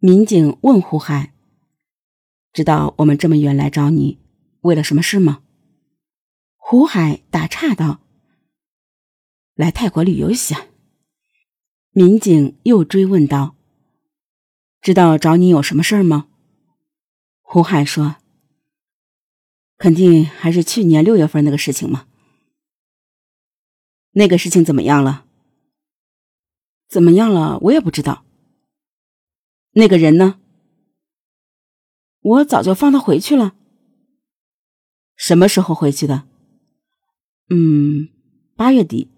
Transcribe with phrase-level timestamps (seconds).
[0.00, 1.34] 民警问胡海
[2.54, 4.20] ：“知道我们这么远来找你，
[4.60, 5.42] 为了什么事吗？”
[6.56, 8.00] 胡海打岔道
[9.56, 10.66] ：“来泰国旅游一下。”
[11.90, 13.56] 民警又追问道
[14.80, 16.28] ：“知道找你有什么事儿吗？”
[17.42, 18.18] 胡海说
[19.78, 22.06] ：“肯定还是去年六月份那个事情嘛。
[24.12, 25.24] 那个事情怎么样了？
[26.88, 27.58] 怎么样了？
[27.62, 28.24] 我也不知道。”
[29.78, 30.40] 那个人呢？
[32.20, 33.54] 我早就放他回去了。
[35.14, 36.24] 什么时候回去的？
[37.48, 38.08] 嗯，
[38.56, 39.08] 八月底。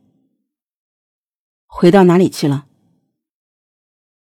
[1.67, 2.67] 回到哪里去了？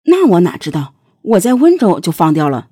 [0.04, 0.94] 那我哪知道？
[1.22, 2.70] 我在温州就放掉了。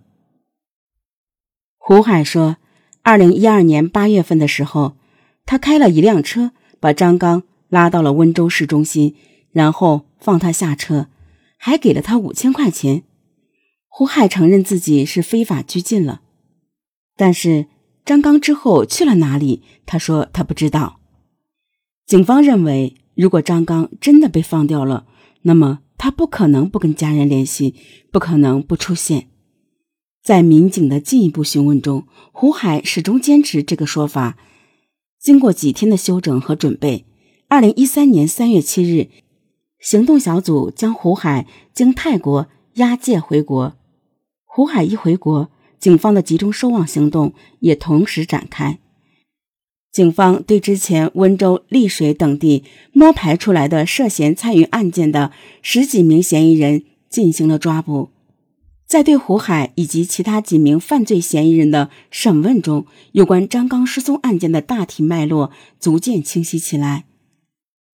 [1.76, 2.58] 胡海说，
[3.02, 4.96] 二零一二年八月份的时候，
[5.44, 9.16] 他开了一辆车，把张刚拉到了温州市中心，
[9.50, 11.08] 然后放他下车，
[11.56, 13.02] 还给了他五千块钱。
[13.92, 16.22] 胡海承认自己是非法拘禁了，
[17.16, 17.66] 但是
[18.04, 19.62] 张刚之后去了哪里？
[19.84, 21.00] 他说他不知道。
[22.06, 25.06] 警方认为，如果张刚真的被放掉了，
[25.42, 27.74] 那么他不可能不跟家人联系，
[28.10, 29.26] 不可能不出现。
[30.22, 34.38] 在民警的进一步询问中，胡海始终坚持这个说法。
[35.20, 37.04] 经过几天的休整和准备，
[37.48, 39.10] 二零一三年三月七日，
[39.80, 43.76] 行动小组将胡海经泰国押解回国。
[44.60, 48.78] 胡海一回国，警方的集中收网行动也同时展开。
[49.90, 58.10] 警方对之前温州、丽水等地摸排出来的涉嫌参与案件的十几名嫌疑人进行了抓捕。
[58.86, 65.50] 在对胡海以及其他几名犯罪嫌疑人的审问中，有关张刚失踪案件的大体脉络
[65.80, 67.06] 逐渐清晰起来。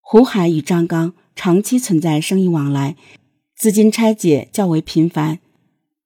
[0.01, 2.97] 胡海与张刚长期存在生意往来，
[3.57, 5.39] 资金拆解较为频繁。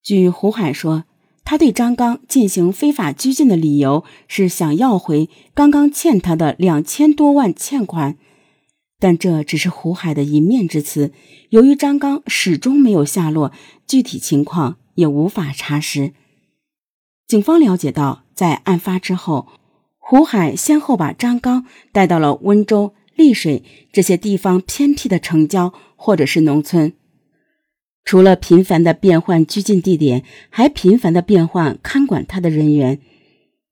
[0.02, 1.04] 据胡海说，
[1.44, 8.16] 他对张刚进行非法拘禁的理由是想要回刚刚欠他的两千多万欠款，
[8.98, 11.12] 但这只是胡海的一面之词。
[11.50, 13.52] 由于张刚始终没有下落，
[13.86, 16.12] 具体情况也无法查实。
[17.26, 19.48] 警方了解到，在案发之后，
[19.98, 23.62] 胡海先后把张刚带到了温州、丽水
[23.92, 26.94] 这些地方偏僻的城郊或者是农村。
[28.10, 32.98] 除了频繁的变换拘禁地点，还频繁的变换看管他的人员。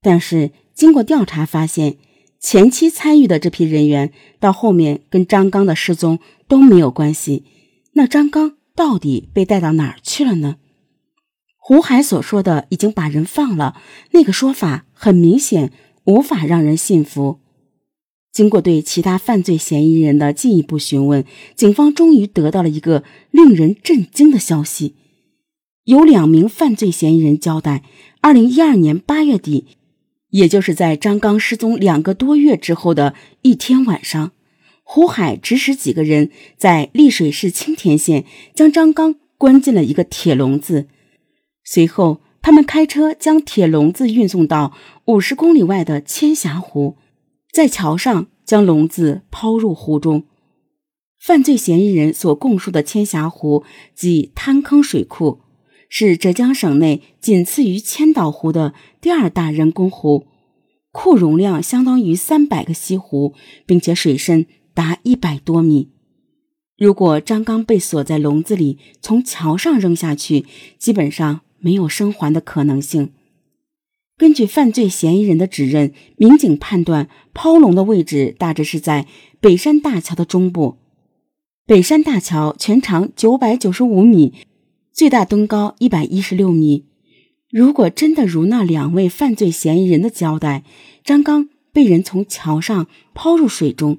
[0.00, 1.96] 但是经过调查发现，
[2.38, 7.42] 前期参与的这批人员到后面跟张刚的失踪都没有关系。
[7.94, 10.58] 那张刚到底被带到哪儿去了呢？
[11.56, 13.82] 胡海所说的已经把人放了，
[14.12, 15.72] 那个说法很明显
[16.04, 17.40] 无法让人信服。
[18.38, 21.24] 经过对其他犯罪嫌疑人的进一步询问，
[21.56, 24.94] 警方终于得到了一个令人震惊的消息：
[25.82, 27.82] 有两名犯罪嫌疑人交代，
[28.20, 29.64] 二零一二年八月底，
[30.30, 34.30] 也就是在张刚失踪两个多月之后的一天晚上，
[34.84, 38.24] 胡海指使几个人在丽水市青田县
[38.54, 40.86] 将张刚关进了一个铁笼子，
[41.64, 44.72] 随后他们开车将铁笼子运送到
[45.06, 46.94] 五十公里外的千峡湖。
[47.52, 50.24] 在桥上将笼子抛入湖中。
[51.18, 53.64] 犯罪嫌疑人所供述的千峡湖
[53.94, 55.40] 及滩坑水库，
[55.88, 60.26] 是浙江省内仅次于千岛湖的第二大人工湖，
[60.92, 63.34] 库容量相当于三百个西湖，
[63.66, 65.90] 并且水深达一百多米。
[66.76, 70.46] 如果张刚被锁在笼子里，从桥上扔下去，
[70.78, 73.10] 基本上没有生还的可能性。
[74.18, 79.06] 根据犯罪嫌疑人的指认，民警判断抛笼的位置大致是在
[79.40, 80.76] 北山大桥的中部。
[81.64, 84.34] 北山大桥全长九百九十五米，
[84.92, 86.86] 最大墩高一百一十六米。
[87.48, 90.64] 如果真的如那两位犯罪嫌疑人的交代，
[91.04, 93.98] 张刚被人从桥上抛入水中，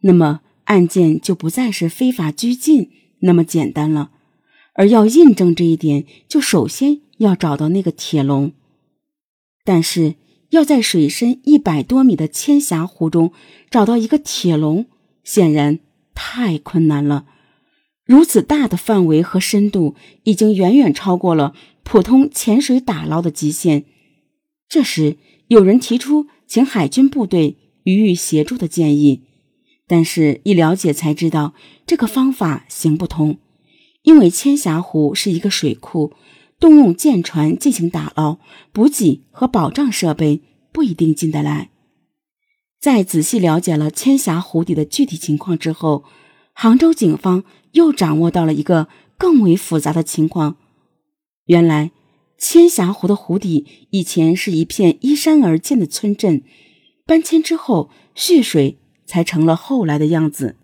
[0.00, 2.88] 那么案件就不再是非法拘禁
[3.20, 4.10] 那么简单了。
[4.72, 8.52] 而要印证这一点，就首先要找到那个铁笼。
[9.64, 10.14] 但是
[10.50, 13.32] 要在水深一百多米的千峡湖中
[13.70, 14.86] 找到一个铁笼，
[15.22, 15.78] 显然
[16.14, 17.26] 太困难了。
[18.04, 21.54] 如此大的范围和深度，已经远远超过了
[21.84, 23.84] 普通潜水打捞的极限。
[24.68, 25.16] 这时，
[25.48, 29.22] 有人提出请海军部队予以协助的建议，
[29.86, 31.54] 但是一了解才知道
[31.86, 33.38] 这个方法行不通，
[34.02, 36.12] 因为千峡湖是一个水库。
[36.60, 38.38] 动用舰船进行打捞、
[38.70, 41.70] 补给和保障设备不一定进得来。
[42.78, 46.04] 在仔细了解了千峡湖底的具体情况之后，
[46.52, 50.56] 杭州警方又掌握到了一个更为复杂的情况：
[51.46, 51.90] 原来，
[52.38, 56.42] 千峡湖的湖底以前是一片依山而建的村镇，
[57.04, 60.56] 搬迁之后蓄水才成了后来的样子。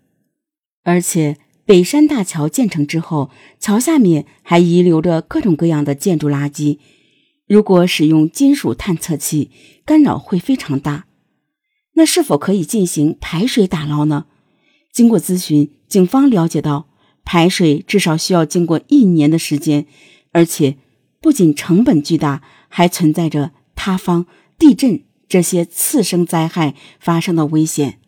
[0.83, 3.29] 而且，北山大桥建成之后，
[3.59, 6.79] 桥下面还遗留着各种各样的建筑垃圾。
[7.45, 9.51] 如果使用金属探测器，
[9.85, 11.07] 干扰会非常大。
[11.95, 14.27] 那是否可以进行排水打捞呢？
[14.93, 16.87] 经过咨询，警方了解到，
[17.25, 19.85] 排水至少需要经过一年的时间，
[20.31, 20.77] 而且
[21.19, 24.25] 不仅成本巨大，还存在着塌方、
[24.57, 27.99] 地震这些次生灾害发生的危险。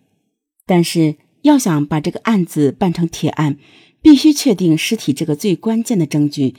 [0.65, 3.57] 但是，要想把这个案子办成铁案，
[4.01, 6.55] 必须确定尸体这个最关键的证据。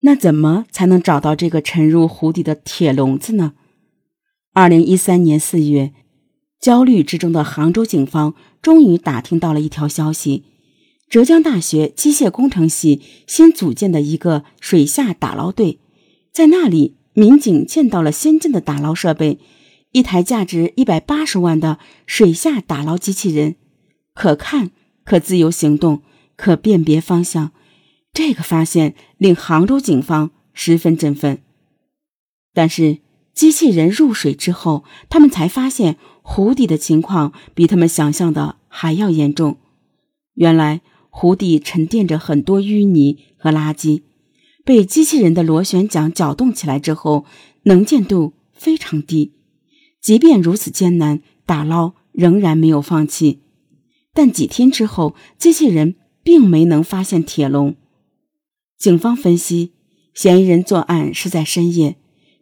[0.00, 3.52] 那怎么才能找到这个沉入湖底的铁笼子呢？
[4.52, 5.92] 二零一三年四月，
[6.60, 10.44] 焦虑之中的杭州警方终于打听到了一条消息：
[11.08, 15.78] 浙江大学机械工程系新组建的一个水下打捞队，
[16.32, 19.38] 在那里，民警见到了先进的打捞设备，
[19.92, 23.56] 一台价值一百八十万的水下打捞机器人。
[24.14, 24.70] 可看，
[25.04, 26.02] 可自由行动，
[26.36, 27.52] 可辨别方向。
[28.12, 31.42] 这个发现令杭州警方十分振奋。
[32.52, 32.98] 但是，
[33.32, 39.56] 机器人入水之后，他们才发现湖底的情况比他们想象的还要严重。
[40.34, 44.02] 原来，湖底沉淀着很多淤泥和垃圾，
[44.64, 47.24] 被机器人的螺旋桨搅动起来之后，
[47.64, 49.32] 能见度非常低。
[50.00, 53.41] 即便如此艰难，打捞仍然没有放弃。
[54.14, 57.76] 但几天之后，机器人并没能发现铁笼。
[58.78, 59.72] 警方分析，
[60.12, 61.96] 嫌疑人作案是在深夜，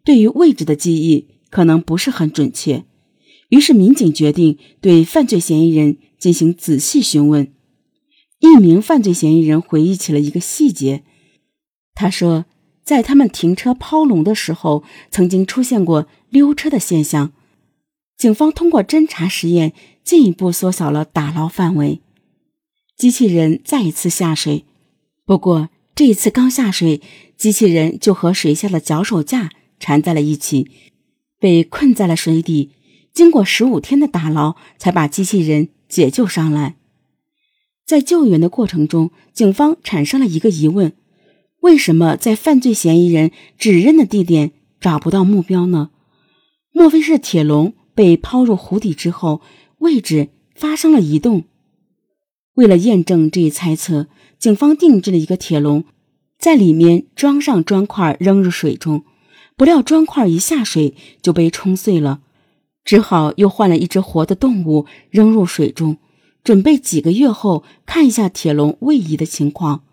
[0.04, 2.84] 对于位置的记忆可能不是很准确。
[3.50, 7.52] 于是，民警决定对犯罪嫌疑人进行仔细询问。
[8.38, 11.04] 一名犯罪嫌疑人回忆起了一个细节，
[11.94, 12.46] 他说，
[12.82, 17.32] 在他们停车抛笼的时候，曾经出现过溜车的现象。
[18.20, 19.72] 警方通过侦查实验。
[20.02, 22.00] 进一步缩小了打捞范围，
[22.96, 24.64] 机器人再一次下水。
[25.24, 27.00] 不过这一次刚下水，
[27.36, 30.68] 机器人就和水下的脚手架缠在了一起，
[31.38, 32.72] 被困在了水底。
[33.12, 36.74] 经过十五天的打捞，才把机器人解救上来。
[37.86, 40.94] 在救援的过程中，警方产生了一个疑问：
[41.60, 44.50] 为什么在犯罪嫌疑人指认的地点
[44.80, 45.90] 找不到目标呢？
[46.72, 49.40] 莫非是铁笼被抛入湖底之后？
[49.78, 51.44] 位置发生了移动。
[52.54, 54.08] 为了验证这一猜测，
[54.38, 55.84] 警方定制了一个铁笼，
[56.38, 59.04] 在里面装上砖块，扔入水中。
[59.56, 62.20] 不料砖块一下水就被冲碎了，
[62.84, 65.96] 只好又换了一只活的动物扔入水中，
[66.44, 69.84] 准备几个月后看一下铁笼位移的情况。